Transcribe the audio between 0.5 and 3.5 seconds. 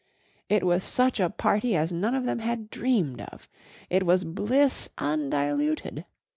was such a party as none of them had dreamed of;